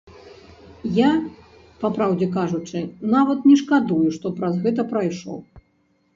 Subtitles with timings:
[0.95, 1.09] Я,
[1.83, 2.81] папраўдзе кажучы,
[3.15, 5.37] нават не шкадую, што праз гэта прайшоў.